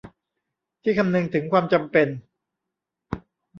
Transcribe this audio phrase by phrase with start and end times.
[0.83, 2.07] ที่คำนึงถึงความจำเป็น